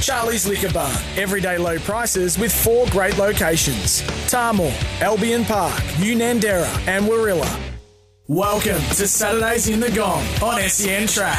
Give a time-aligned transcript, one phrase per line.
[0.00, 0.96] Charlie's Liquor Barn.
[1.16, 7.58] Everyday low prices with four great locations Tahmoor, Albion Park, Unanderra, and Warilla.
[8.26, 11.38] Welcome to Saturdays in the Gong on SEN Track.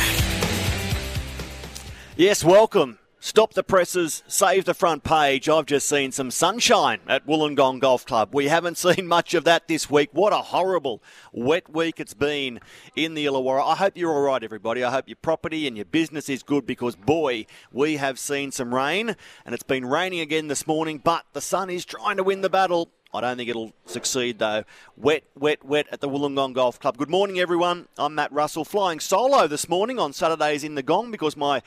[2.18, 3.00] Yes, welcome.
[3.24, 5.48] Stop the presses, save the front page.
[5.48, 8.34] I've just seen some sunshine at Wollongong Golf Club.
[8.34, 10.10] We haven't seen much of that this week.
[10.12, 12.60] What a horrible wet week it's been
[12.96, 13.74] in the Illawarra.
[13.74, 14.84] I hope you're all right, everybody.
[14.84, 18.74] I hope your property and your business is good because, boy, we have seen some
[18.74, 22.42] rain and it's been raining again this morning, but the sun is trying to win
[22.42, 22.90] the battle.
[23.14, 24.64] I don't think it'll succeed though.
[24.98, 26.98] Wet, wet, wet at the Wollongong Golf Club.
[26.98, 27.88] Good morning, everyone.
[28.00, 31.62] I'm Matt Russell, flying solo this morning on Saturdays in the Gong because my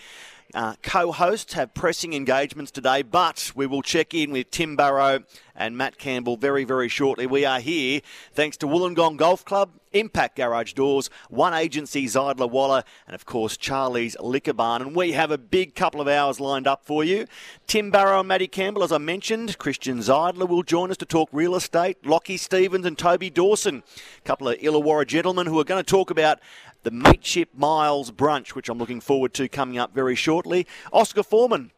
[0.54, 5.24] uh, co hosts have pressing engagements today, but we will check in with Tim Barrow
[5.56, 7.26] and Matt Campbell very, very shortly.
[7.26, 8.00] We are here
[8.32, 13.56] thanks to Wollongong Golf Club, Impact Garage Doors, One Agency Zeidler Waller, and of course
[13.56, 14.82] Charlie's Liquor Barn.
[14.82, 17.26] And we have a big couple of hours lined up for you.
[17.66, 21.28] Tim Barrow and Matty Campbell, as I mentioned, Christian Zeidler will join us to talk
[21.32, 23.82] real estate, Lockie Stevens and Toby Dawson,
[24.18, 26.40] a couple of Illawarra gentlemen who are going to talk about
[26.84, 30.66] the Mateship Miles brunch, which I'm looking forward to coming up very shortly.
[30.92, 31.72] Oscar Forman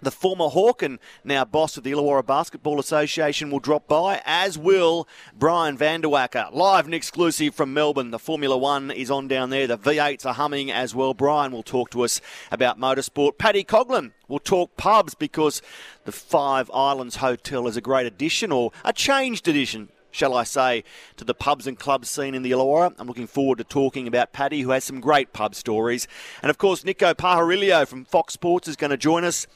[0.00, 4.56] the former Hawk and now boss of the Illawarra Basketball Association will drop by, as
[4.56, 6.52] will Brian Vanderwacker.
[6.52, 8.12] Live and exclusive from Melbourne.
[8.12, 9.66] The Formula One is on down there.
[9.66, 11.14] The V8s are humming as well.
[11.14, 12.20] Brian will talk to us
[12.52, 13.38] about motorsport.
[13.38, 15.62] Paddy Coughlin will talk pubs because
[16.04, 20.82] the Five Islands Hotel is a great addition or a changed edition shall I say,
[21.16, 22.92] to the pubs and clubs scene in the Illawarra.
[22.98, 26.08] I'm looking forward to talking about Paddy, who has some great pub stories.
[26.42, 29.46] And of course, Nico Pajarillo from Fox Sports is going to join us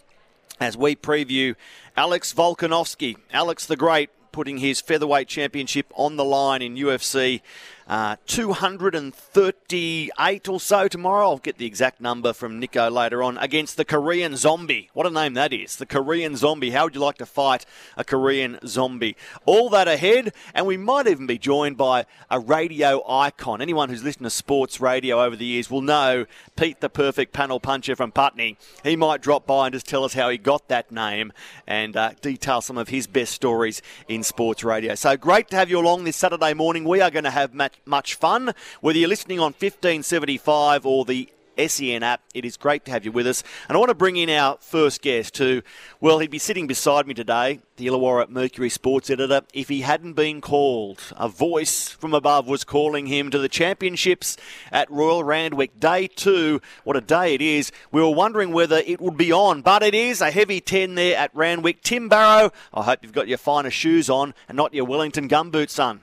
[0.60, 1.56] as we preview
[1.96, 3.16] Alex Volkanovski.
[3.32, 7.42] Alex the Great putting his featherweight championship on the line in UFC
[7.88, 11.30] uh, 238 or so tomorrow.
[11.30, 14.90] I'll get the exact number from Nico later on against the Korean Zombie.
[14.92, 15.76] What a name that is.
[15.76, 16.70] The Korean Zombie.
[16.70, 17.66] How would you like to fight
[17.96, 19.16] a Korean Zombie?
[19.44, 23.60] All that ahead, and we might even be joined by a radio icon.
[23.60, 26.26] Anyone who's listened to sports radio over the years will know
[26.56, 28.56] Pete the Perfect Panel Puncher from Putney.
[28.82, 31.32] He might drop by and just tell us how he got that name
[31.66, 34.94] and uh, detail some of his best stories in sports radio.
[34.94, 36.84] So great to have you along this Saturday morning.
[36.84, 38.54] We are going to have Matt much fun.
[38.80, 41.28] Whether you're listening on 1575 or the
[41.58, 42.22] SEN app.
[42.34, 43.42] It is great to have you with us.
[43.68, 45.62] And I want to bring in our first guest who,
[46.00, 50.14] well, he'd be sitting beside me today, the Illawarra Mercury sports editor, if he hadn't
[50.14, 51.00] been called.
[51.16, 54.36] A voice from above was calling him to the championships
[54.70, 55.78] at Royal Randwick.
[55.78, 56.60] Day two.
[56.84, 57.72] What a day it is.
[57.90, 61.16] We were wondering whether it would be on, but it is a heavy 10 there
[61.16, 61.82] at Randwick.
[61.82, 65.70] Tim Barrow, I hope you've got your finer shoes on and not your Wellington gumboots,
[65.70, 66.00] son.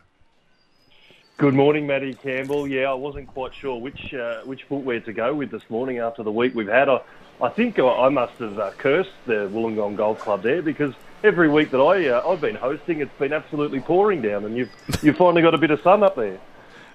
[1.40, 2.68] Good morning, Matty Campbell.
[2.68, 6.22] Yeah, I wasn't quite sure which uh, which footwear to go with this morning after
[6.22, 6.90] the week we've had.
[6.90, 7.00] I,
[7.42, 11.72] I think I must have uh, cursed the Wollongong Golf Club there because every week
[11.72, 14.70] that I uh, I've been hosting, it's been absolutely pouring down, and you've
[15.02, 16.42] you've finally got a bit of sun up there.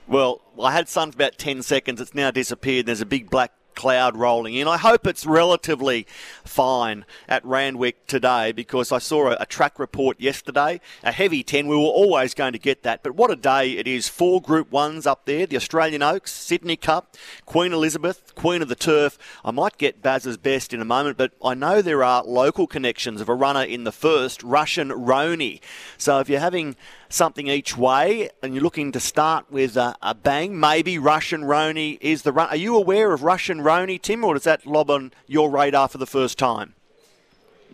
[0.06, 1.99] Well, I had sun for about ten seconds.
[1.99, 2.84] It's now disappeared.
[2.84, 4.68] There's a big black cloud rolling in.
[4.68, 6.06] I hope it's relatively
[6.44, 11.66] fine at Randwick today because I saw a, a, track report yesterday, a heavy 10.
[11.66, 14.08] We were always going to get that, but what a day it is.
[14.08, 18.74] Four Group 1s up there the Australian Oaks, Sydney Cup, Queen Elizabeth, Queen of the
[18.74, 19.18] Turf.
[19.44, 23.20] I might get Baz's best in a moment, but I know there are local connections
[23.20, 25.60] of a runner in the first, Russian Roni.
[25.99, 26.76] So if you're having
[27.08, 31.98] something each way and you're looking to start with a, a bang, maybe Russian Roni
[32.00, 32.48] is the run.
[32.48, 35.98] Are you aware of Russian Roni, Tim, or does that lob on your radar for
[35.98, 36.74] the first time?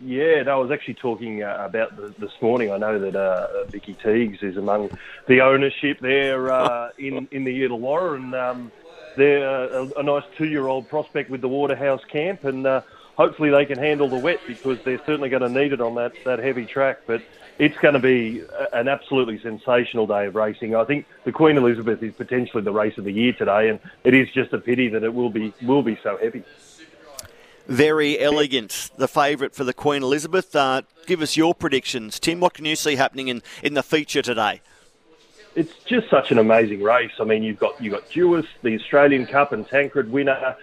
[0.03, 2.71] Yeah, no, I was actually talking uh, about the, this morning.
[2.71, 4.89] I know that uh, Vicky Teagues is among
[5.27, 8.71] the ownership there uh, in in the Illawarra, and um,
[9.15, 12.81] they're a, a nice two-year-old prospect with the Waterhouse camp, and uh,
[13.21, 16.11] hopefully they can handle the wet because they're certainly going to need it on that,
[16.25, 17.01] that heavy track.
[17.05, 17.21] But
[17.59, 20.75] it's going to be an absolutely sensational day of racing.
[20.75, 24.15] I think the Queen Elizabeth is potentially the race of the year today, and it
[24.15, 26.43] is just a pity that it will be will be so heavy.
[27.67, 30.55] Verry Elegant, the favourite for the Queen Elizabeth.
[30.55, 32.39] Uh, give us your predictions, Tim.
[32.39, 34.61] What can you see happening in, in the feature today?
[35.53, 37.11] It's just such an amazing race.
[37.19, 40.55] I mean, you've got you've got Duais, the Australian Cup and Tancred winner.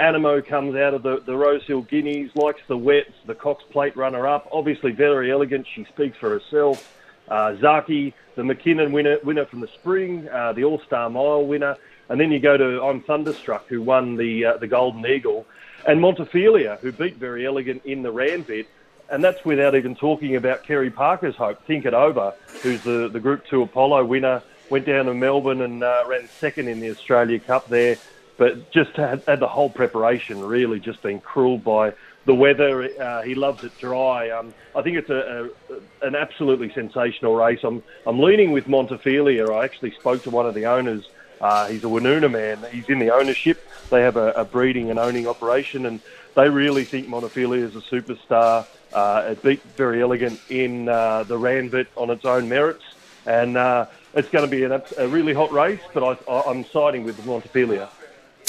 [0.00, 4.48] Anamoe comes out of the, the Rosehill Guineas, likes the wets, the Cox Plate runner-up.
[4.52, 5.66] Obviously Verry Elegant.
[5.74, 6.94] She speaks for herself.
[7.28, 11.76] Uh, Zaaki, the Mackinnon winner, winner from the spring, uh, the All-Star Mile winner.
[12.08, 15.44] And then you go to I'm Thunderstruck, who won the uh, the Golden Eagle,
[15.88, 18.68] and Montefilia, who beat Verry Elegant in the Rand Randwick.
[19.08, 23.20] And that's without even talking about Kerry Parker's hope, Think It Over, who's the, the
[23.20, 27.38] Group 2 Apollo winner, went down to Melbourne and uh, ran second in the Australia
[27.38, 27.96] Cup there
[28.36, 31.94] but just had, had the whole preparation really just been cruel by
[32.26, 32.90] the weather.
[33.00, 34.30] Uh, he loves it dry.
[34.30, 37.60] Um, I think it's a, a, an absolutely sensational race.
[37.62, 39.48] I'm I'm leaning with Montefilia.
[39.50, 41.08] I actually spoke to one of the owners.
[41.40, 42.58] Uh, he's a Woonona man.
[42.72, 43.62] He's in the ownership.
[43.90, 46.00] They have a, a breeding and owning operation, and
[46.34, 48.66] they really think Montefilia is a superstar.
[48.92, 52.84] Uh, it beat Verry Elegant in uh, the Randwick on its own merits,
[53.26, 55.80] and uh, it's going to be an, a really hot race.
[55.92, 57.88] But I, I'm siding with Montefilia.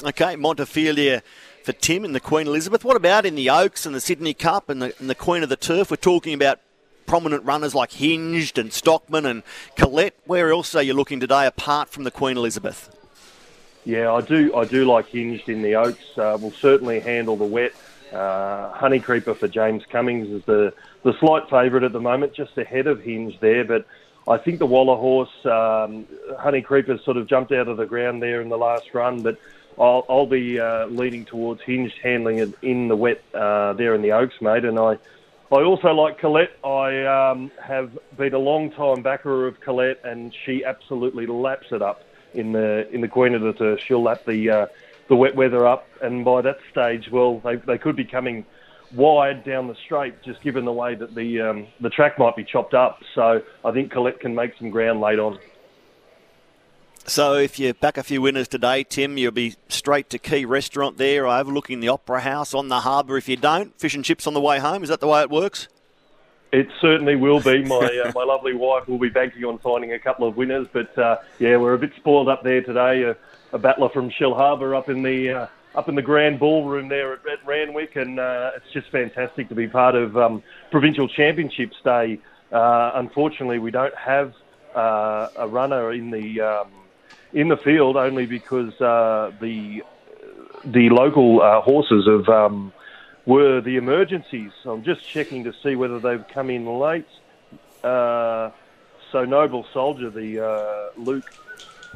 [0.03, 1.23] Okay, Montefilia
[1.63, 2.85] for Tim and the Queen Elizabeth.
[2.85, 5.49] What about in the Oaks and the Sydney Cup and the, and the Queen of
[5.49, 5.89] the Turf?
[5.89, 6.59] We're talking about
[7.07, 9.41] prominent runners like Hinged and Stockman and
[9.75, 10.13] Colette.
[10.25, 12.95] Where else are you looking today apart from the Queen Elizabeth?
[13.85, 14.55] Yeah, I do.
[14.55, 16.15] I do like Hinged in the Oaks.
[16.15, 17.71] Uh, will certainly handle the wet.
[18.13, 22.55] Uh, Honey Creeper for James Cummings is the the slight favourite at the moment, just
[22.59, 23.65] ahead of Hinged there.
[23.65, 23.87] But
[24.27, 26.05] I think the Waller horse, um,
[26.37, 29.39] Honey Creeper, sort of jumped out of the ground there in the last run, but
[29.79, 34.01] I'll, I'll be uh, leaning towards hinged handling it in the wet uh, there in
[34.01, 34.65] the Oaks, mate.
[34.65, 34.97] And I,
[35.51, 36.57] I also like Colette.
[36.63, 41.81] I um, have been a long time backer of Colette, and she absolutely laps it
[41.81, 42.03] up
[42.33, 43.79] in the in the Queen of the Turf.
[43.87, 44.65] She'll lap the uh,
[45.07, 48.45] the wet weather up, and by that stage, well, they they could be coming
[48.93, 52.43] wide down the straight, just given the way that the um, the track might be
[52.43, 52.99] chopped up.
[53.15, 55.39] So I think Colette can make some ground late on.
[57.09, 60.97] So if you back a few winners today, Tim, you'll be straight to Quay Restaurant
[60.97, 63.15] there, overlooking the Opera House on the harbour.
[63.15, 64.83] If you don't, fish and chips on the way home.
[64.83, 65.69] Is that the way it works?
[66.51, 67.63] It certainly will be.
[67.63, 70.97] My uh, my lovely wife will be banking on finding a couple of winners, but
[70.97, 73.03] uh, yeah, we're a bit spoiled up there today.
[73.03, 73.15] A,
[73.53, 77.19] a battler from Shellharbour up in the uh, up in the grand ballroom there at,
[77.25, 82.19] at Randwick, and uh, it's just fantastic to be part of um, provincial championships day.
[82.51, 84.33] Uh, unfortunately, we don't have
[84.75, 86.67] uh, a runner in the um,
[87.33, 89.83] in the field only because uh, the
[90.65, 92.73] the local uh, horses have um,
[93.25, 94.51] were the emergencies.
[94.65, 97.07] I'm just checking to see whether they've come in late.
[97.83, 98.51] Uh,
[99.11, 101.31] so Noble Soldier, the uh, Luke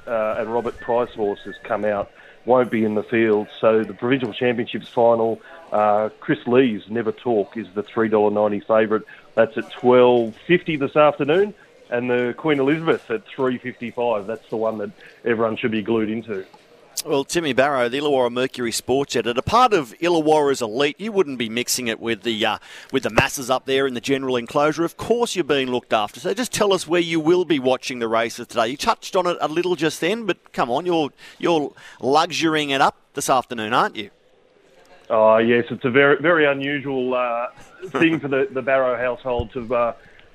[0.07, 2.11] uh, and Robert Price horses come out,
[2.45, 3.47] won't be in the field.
[3.59, 5.41] So the provincial championships final,
[5.71, 9.03] uh, Chris Lee's Never Talk is the three dollar ninety favourite.
[9.35, 11.53] That's at twelve fifty this afternoon
[11.91, 14.25] and the Queen Elizabeth at 3.55.
[14.25, 14.91] That's the one that
[15.25, 16.45] everyone should be glued into.
[17.05, 21.49] Well, Timmy Barrow, the Illawarra Mercury Sports Editor, part of Illawarra's elite, you wouldn't be
[21.49, 22.57] mixing it with the uh,
[22.91, 24.83] with the masses up there in the general enclosure.
[24.83, 26.19] Of course, you're being looked after.
[26.19, 28.67] So just tell us where you will be watching the races today.
[28.67, 32.81] You touched on it a little just then, but come on, you're you're luxurying it
[32.81, 34.11] up this afternoon, aren't you?
[35.09, 37.47] Oh yes, it's a very very unusual uh,
[37.87, 39.93] thing for the, the Barrow household to uh,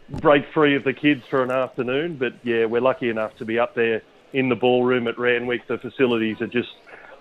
[0.09, 2.17] break free of the kids for an afternoon.
[2.17, 5.67] But yeah, we're lucky enough to be up there in the ballroom at Randwick.
[5.67, 6.69] The facilities are just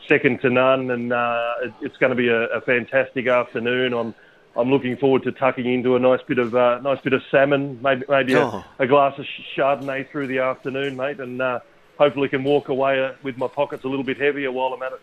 [0.08, 3.94] second to none, and uh, it's going to be a, a, fantastic afternoon.
[3.94, 4.14] I'm
[4.56, 7.80] I'm looking forward to tucking into a nice bit of uh, nice bit of salmon,
[7.82, 8.64] maybe maybe oh.
[8.80, 9.26] a, a, glass of
[9.56, 11.60] Chardonnay through the afternoon, mate, and uh,
[11.98, 14.94] hopefully can walk away uh, with my pockets a little bit heavier while I'm at
[14.94, 15.02] it.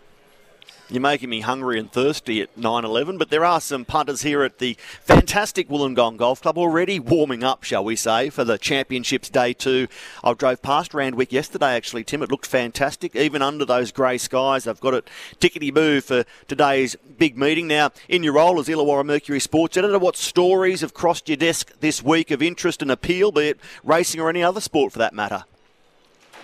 [0.93, 4.59] You're making me hungry and thirsty at 9.11, but there are some punters here at
[4.59, 9.55] the fantastic Wollongong Golf Club already warming up, shall we say, for the Championships Day
[9.55, 9.89] 2.
[10.23, 12.23] I drove past Randwick yesterday, actually, Tim.
[12.23, 14.67] It looked fantastic, even under those grey skies.
[14.67, 15.09] I've got it
[15.41, 17.67] tickety-boo for today's big meeting.
[17.69, 21.73] Now, in your role as Illawarra Mercury Sports Editor, what stories have crossed your desk
[21.81, 25.15] this week of interest and appeal, be it racing or any other sport for that
[25.15, 25.45] matter?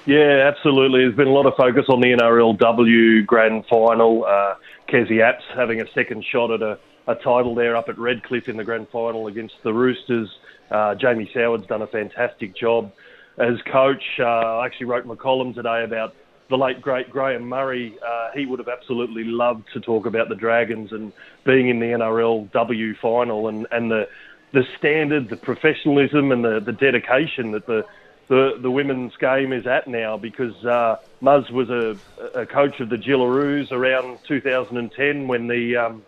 [0.09, 1.01] Yeah, absolutely.
[1.01, 4.25] There's been a lot of focus on the NRLW Grand Final.
[4.25, 4.55] Uh,
[4.89, 8.57] Kezie Apps having a second shot at a, a title there up at Redcliffe in
[8.57, 10.31] the Grand Final against the Roosters.
[10.71, 12.91] Uh, Jamie Soward's done a fantastic job
[13.37, 14.03] as coach.
[14.19, 16.15] Uh, I actually wrote my column today about
[16.49, 20.35] the late great Graham Murray, uh, he would have absolutely loved to talk about the
[20.35, 21.13] Dragons and
[21.45, 24.09] being in the NRLW final and, and the
[24.53, 27.85] the standard, the professionalism, and the, the dedication that the,
[28.29, 30.17] the the women's game is at now.
[30.17, 31.97] Because uh, Muzz was a,
[32.35, 36.03] a coach of the Jillaroos around 2010 when the um,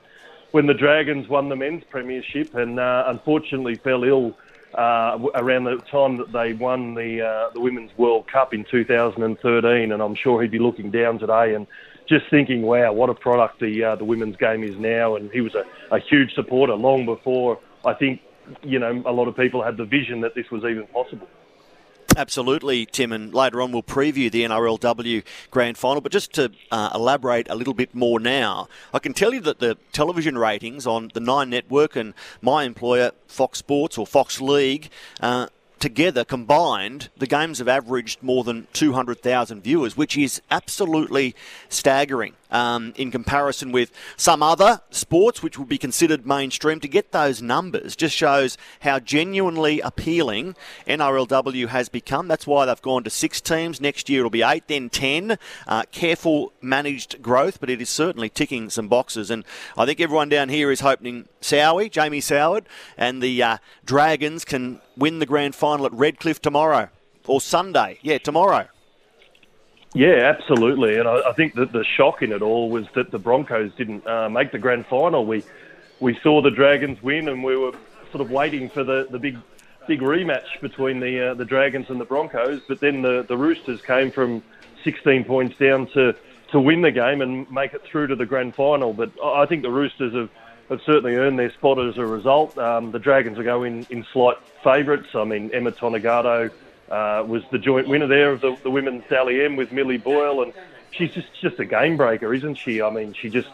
[0.52, 4.36] when the Dragons won the men's premiership, and uh, unfortunately fell ill
[4.74, 9.92] uh, around the time that they won the uh, the Women's World Cup in 2013,
[9.92, 11.66] and I'm sure he'd be looking down today and
[12.08, 15.16] just thinking, wow, what a product the uh, the women's game is now.
[15.16, 18.20] And he was a, a huge supporter long before I think
[18.62, 21.28] you know a lot of people had the vision that this was even possible.
[22.16, 26.00] Absolutely, Tim, and later on we'll preview the NRLW Grand Final.
[26.00, 29.60] But just to uh, elaborate a little bit more now, I can tell you that
[29.60, 32.12] the television ratings on the Nine Network and
[32.42, 34.90] my employer, Fox Sports or Fox League,
[35.20, 35.46] uh,
[35.78, 41.34] together combined, the games have averaged more than 200,000 viewers, which is absolutely
[41.68, 46.80] staggering um, in comparison with some other sports which would be considered mainstream.
[46.80, 52.28] To get those numbers just shows how genuinely appealing NRLW has become.
[52.28, 53.80] That's why they've gone to six teams.
[53.80, 55.38] Next year it'll be eight, then ten.
[55.66, 59.30] Uh, careful managed growth, but it is certainly ticking some boxes.
[59.30, 59.44] And
[59.76, 62.64] I think everyone down here is hoping Sowie, Jamie Soward,
[62.96, 66.88] and the uh, Dragons can win the grand final at Redcliffe tomorrow
[67.26, 67.98] or Sunday.
[68.02, 68.68] Yeah, tomorrow.
[69.94, 70.98] Yeah, absolutely.
[70.98, 74.06] And I, I, think that the shock in it all was that the Broncos didn't
[74.06, 75.26] uh, make the grand final.
[75.26, 75.42] We
[75.98, 77.72] we saw the Dragons win, and we were
[78.12, 79.38] sort of waiting for the, the big
[79.88, 82.60] big rematch between the uh, the Dragons and the Broncos.
[82.68, 84.42] But then the, the Roosters came from
[84.84, 86.14] 16 points down to
[86.52, 88.92] to win the game and make it through to the grand final.
[88.92, 90.30] But I think the Roosters have,
[90.68, 92.56] have certainly earned their spot as a result.
[92.58, 95.08] Um, the Dragons are going in slight favourites.
[95.14, 96.50] I mean, Emma Tonegato
[96.90, 100.42] uh, was the joint winner there of the, the women's Dally M with Millie Boyle,
[100.42, 100.52] and
[100.90, 102.82] she's just just a game breaker, isn't she?
[102.82, 103.48] I mean, she just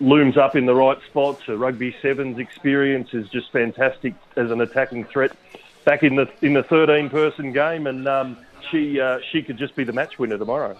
[0.00, 1.44] looms up in the right spots.
[1.44, 5.36] Her rugby sevens experience is just fantastic as an attacking threat
[5.84, 8.36] back in the in the 13 person game, and um,
[8.70, 10.76] she uh, she could just be the match winner tomorrow.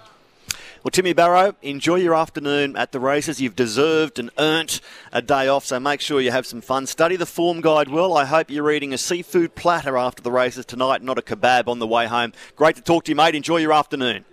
[0.82, 3.38] Well, Timmy Barrow, enjoy your afternoon at the races.
[3.38, 4.80] You've deserved and earned
[5.12, 6.87] a day off, so make sure you have some fun.
[6.87, 8.16] Study the form guide well.
[8.16, 11.80] I hope you're eating a seafood platter after the races tonight, not a kebab on
[11.80, 12.32] the way home.
[12.56, 13.34] Great to talk to you, mate.
[13.34, 14.25] Enjoy your afternoon.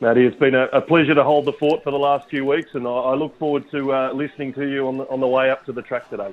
[0.00, 2.70] Matty, it's been a, a pleasure to hold the fort for the last few weeks,
[2.72, 5.50] and I, I look forward to uh, listening to you on the, on the way
[5.50, 6.32] up to the track today.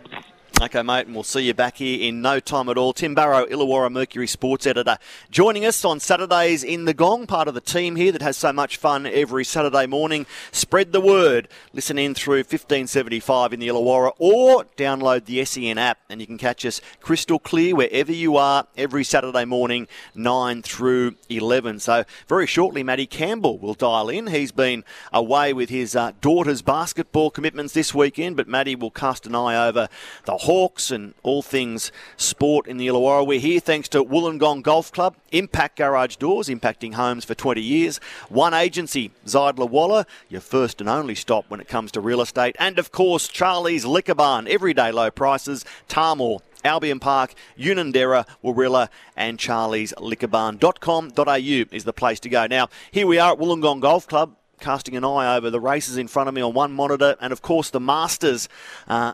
[0.60, 2.92] Okay, mate, and we'll see you back here in no time at all.
[2.92, 4.98] Tim Barrow, Illawarra Mercury sports editor,
[5.30, 8.52] joining us on Saturdays in the Gong, part of the team here that has so
[8.52, 10.26] much fun every Saturday morning.
[10.52, 11.48] Spread the word.
[11.74, 16.40] Listen in through 1575 in the Illawarra or download the SEN app and you can
[16.40, 21.82] catch us crystal clear wherever you are every Saturday morning, 9 through 11.
[21.82, 24.26] So, very shortly, Matty Campbell will dial in.
[24.26, 24.84] He's been
[25.14, 29.68] away with his uh, daughter's basketball commitments this weekend, but Matty will cast an eye
[29.68, 29.88] over
[30.26, 33.28] the Hawks and all things sport in the Illawarra.
[33.28, 38.00] We're here thanks to Wollongong Golf Club, Impact Garage Doors, impacting homes for 20 years,
[38.30, 42.56] One Agency, Zeidler Waller, your first and only stop when it comes to real estate,
[42.60, 49.38] and of course Charlie's Liquor Barn, everyday low prices, Tahmoor, Albion Park, Unanderra, Warilla, and
[49.38, 52.48] Charlie's Liquor Liquorbarn.com.au is the place to go.
[52.48, 56.08] Now, here we are at Wollongong Golf Club casting an eye over the races in
[56.08, 58.48] front of me on one monitor, and of course the Masters
[58.88, 59.12] uh,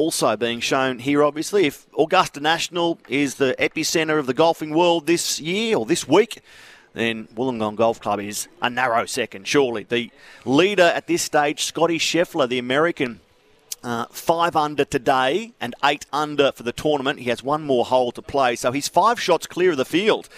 [0.00, 1.66] also being shown here, obviously.
[1.66, 6.40] If Augusta National is the epicentre of the golfing world this year or this week,
[6.94, 9.84] then Wollongong Golf Club is a narrow second, surely.
[9.84, 10.10] The
[10.46, 13.20] leader at this stage, Scotty Scheffler, the American,
[13.84, 17.18] uh, five under today and eight under for the tournament.
[17.20, 20.30] He has one more hole to play, so he's five shots clear of the field.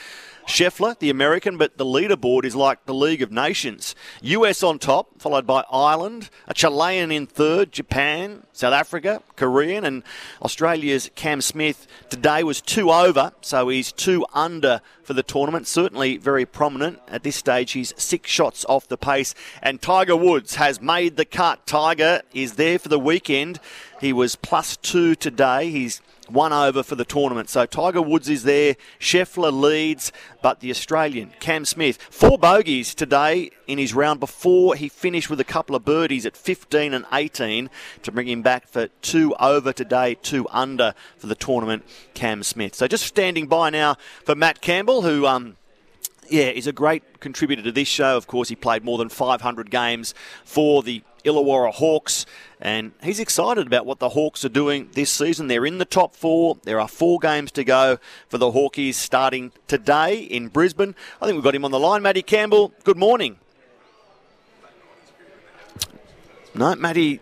[0.46, 3.94] Scheffler, the American, but the leaderboard is like the League of Nations.
[4.22, 10.02] US on top, followed by Ireland, a Chilean in third, Japan, South Africa, Korean, and
[10.40, 15.66] Australia's Cam Smith today was two over, so he's two under for the tournament.
[15.66, 17.72] Certainly very prominent at this stage.
[17.72, 21.66] He's six shots off the pace, and Tiger Woods has made the cut.
[21.66, 23.60] Tiger is there for the weekend.
[24.00, 25.70] He was plus two today.
[25.70, 27.48] He's one over for the tournament.
[27.48, 33.50] So Tiger Woods is there, Scheffler leads, but the Australian, Cam Smith, four bogeys today
[33.66, 37.70] in his round before he finished with a couple of birdies at 15 and 18
[38.02, 41.84] to bring him back for two over today, two under for the tournament,
[42.14, 42.74] Cam Smith.
[42.74, 45.26] So just standing by now for Matt Campbell, who.
[45.26, 45.56] Um,
[46.28, 48.16] yeah, is a great contributor to this show.
[48.16, 52.26] Of course, he played more than 500 games for the Illawarra Hawks,
[52.60, 55.46] and he's excited about what the Hawks are doing this season.
[55.46, 56.58] They're in the top four.
[56.62, 57.98] There are four games to go
[58.28, 60.94] for the Hawkies starting today in Brisbane.
[61.20, 62.02] I think we've got him on the line.
[62.02, 63.36] Matty Campbell, good morning.
[66.54, 67.20] No, Matty,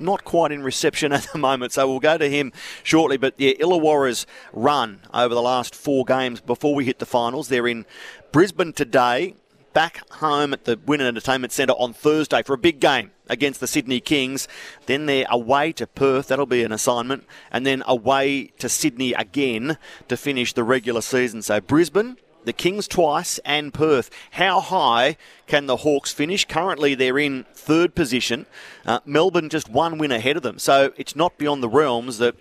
[0.00, 2.52] not quite in reception at the moment, so we'll go to him
[2.82, 3.16] shortly.
[3.16, 7.48] But yeah, Illawarra's run over the last four games before we hit the finals.
[7.48, 7.86] They're in
[8.32, 9.34] Brisbane today,
[9.72, 13.66] back home at the Win Entertainment Centre on Thursday for a big game against the
[13.66, 14.48] Sydney Kings.
[14.86, 19.78] Then they're away to Perth, that'll be an assignment, and then away to Sydney again
[20.08, 21.42] to finish the regular season.
[21.42, 22.16] So Brisbane,
[22.50, 24.10] the Kings twice, and Perth.
[24.32, 25.16] How high
[25.46, 26.44] can the Hawks finish?
[26.44, 28.44] Currently, they're in third position.
[28.84, 30.58] Uh, Melbourne just one win ahead of them.
[30.58, 32.34] So it's not beyond the realms that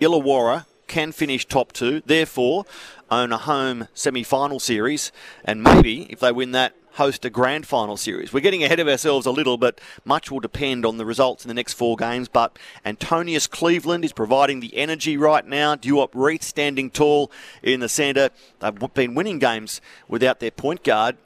[0.00, 2.64] Illawarra can finish top two, therefore
[3.08, 5.12] own a home semi-final series,
[5.44, 8.32] and maybe if they win that, host a grand final series.
[8.32, 11.48] We're getting ahead of ourselves a little, but much will depend on the results in
[11.48, 12.28] the next four games.
[12.28, 15.76] But Antonius Cleveland is providing the energy right now.
[15.76, 17.30] Duop Reath standing tall
[17.62, 18.30] in the centre.
[18.60, 21.16] They've been winning games without their point guard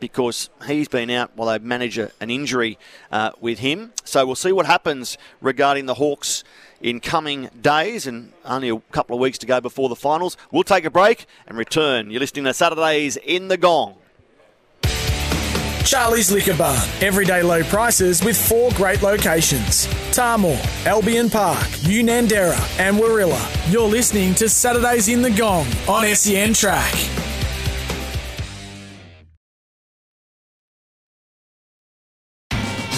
[0.00, 2.76] because he's been out while they manage a, an injury
[3.12, 3.92] uh, with him.
[4.02, 6.42] So we'll see what happens regarding the Hawks
[6.80, 10.36] in coming days and only a couple of weeks to go before the finals.
[10.50, 12.10] We'll take a break and return.
[12.10, 13.94] You're listening to Saturdays in the Gong.
[15.84, 16.88] Charlie's Liquor Barn.
[17.00, 23.40] Everyday low prices with four great locations Tahmoor, Albion Park, Unanderra, and Warilla.
[23.70, 27.31] You're listening to Saturdays in the Gong on SEN Track.